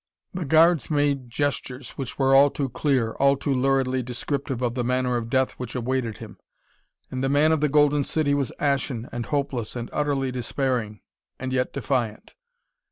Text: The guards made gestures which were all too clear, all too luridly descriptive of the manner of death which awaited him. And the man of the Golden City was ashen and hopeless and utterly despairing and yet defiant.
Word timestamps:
The 0.33 0.45
guards 0.45 0.89
made 0.89 1.29
gestures 1.29 1.91
which 1.91 2.17
were 2.17 2.33
all 2.33 2.49
too 2.49 2.69
clear, 2.69 3.11
all 3.19 3.37
too 3.37 3.53
luridly 3.53 4.01
descriptive 4.01 4.59
of 4.63 4.73
the 4.73 4.83
manner 4.83 5.15
of 5.15 5.29
death 5.29 5.51
which 5.59 5.75
awaited 5.75 6.17
him. 6.17 6.39
And 7.11 7.23
the 7.23 7.29
man 7.29 7.51
of 7.51 7.61
the 7.61 7.69
Golden 7.69 8.03
City 8.03 8.33
was 8.33 8.51
ashen 8.57 9.07
and 9.11 9.27
hopeless 9.27 9.75
and 9.75 9.91
utterly 9.93 10.31
despairing 10.31 11.01
and 11.37 11.53
yet 11.53 11.71
defiant. 11.73 12.33